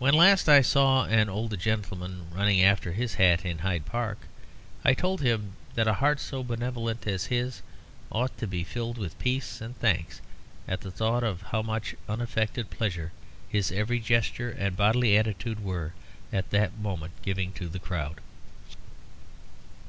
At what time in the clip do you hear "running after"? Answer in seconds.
2.32-2.90